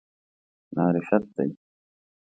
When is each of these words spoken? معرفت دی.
معرفت 0.75 1.23
دی. 1.35 1.49